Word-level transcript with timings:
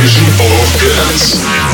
invasion 0.00 0.24
of 0.40 0.80
dance. 0.80 1.69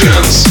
chance 0.00 0.49